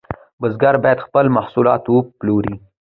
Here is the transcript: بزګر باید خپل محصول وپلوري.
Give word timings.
بزګر 0.41 0.75
باید 0.83 0.99
خپل 1.05 1.25
محصول 1.35 1.65
وپلوري. 1.91 2.55